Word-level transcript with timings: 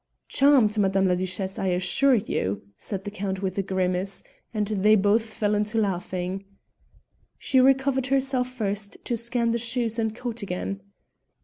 "Charmed, 0.27 0.79
Madame 0.79 1.07
la 1.07 1.13
Duchesse, 1.13 1.59
I 1.59 1.67
assure 1.67 2.15
you," 2.15 2.63
said 2.75 3.03
the 3.03 3.11
Count 3.11 3.43
with 3.43 3.59
a 3.59 3.61
grimace, 3.61 4.23
and 4.51 4.65
they 4.65 4.95
both 4.95 5.31
fell 5.31 5.53
into 5.53 5.77
laughing. 5.77 6.43
She 7.37 7.61
recovered 7.61 8.07
herself 8.07 8.49
first 8.49 8.97
to 9.05 9.15
scan 9.15 9.51
the 9.51 9.59
shoes 9.59 9.99
and 9.99 10.15
coat 10.15 10.41
again. 10.41 10.81